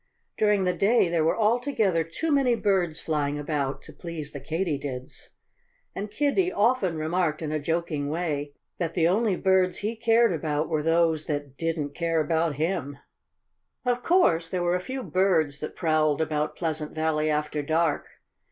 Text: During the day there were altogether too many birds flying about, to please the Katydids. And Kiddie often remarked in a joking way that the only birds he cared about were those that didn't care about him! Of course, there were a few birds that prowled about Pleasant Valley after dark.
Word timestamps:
During 0.35 0.63
the 0.63 0.73
day 0.73 1.09
there 1.09 1.23
were 1.23 1.37
altogether 1.37 2.03
too 2.03 2.31
many 2.31 2.55
birds 2.55 2.99
flying 2.99 3.37
about, 3.37 3.83
to 3.83 3.93
please 3.93 4.31
the 4.31 4.39
Katydids. 4.39 5.29
And 5.93 6.09
Kiddie 6.09 6.51
often 6.51 6.97
remarked 6.97 7.43
in 7.43 7.51
a 7.51 7.59
joking 7.59 8.09
way 8.09 8.55
that 8.79 8.95
the 8.95 9.07
only 9.07 9.35
birds 9.35 9.77
he 9.77 9.95
cared 9.95 10.33
about 10.33 10.69
were 10.69 10.81
those 10.81 11.27
that 11.27 11.55
didn't 11.55 11.93
care 11.93 12.19
about 12.19 12.55
him! 12.55 12.97
Of 13.85 14.01
course, 14.01 14.49
there 14.49 14.63
were 14.63 14.73
a 14.75 14.79
few 14.79 15.03
birds 15.03 15.59
that 15.59 15.75
prowled 15.75 16.19
about 16.19 16.55
Pleasant 16.55 16.95
Valley 16.95 17.29
after 17.29 17.61
dark. 17.61 18.07